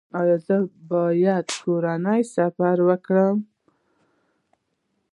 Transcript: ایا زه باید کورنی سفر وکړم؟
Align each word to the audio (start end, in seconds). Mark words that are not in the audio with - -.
ایا 0.19 0.35
زه 0.45 0.57
باید 0.91 1.47
کورنی 1.61 2.21
سفر 2.35 2.77
وکړم؟ 2.87 3.37